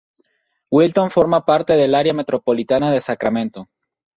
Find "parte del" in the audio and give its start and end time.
1.45-1.93